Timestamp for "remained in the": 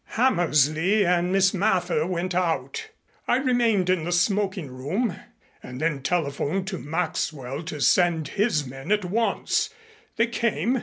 3.35-4.11